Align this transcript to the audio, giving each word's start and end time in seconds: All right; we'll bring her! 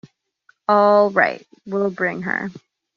All 0.67 1.11
right; 1.11 1.45
we'll 1.67 1.91
bring 1.91 2.23
her! 2.23 2.49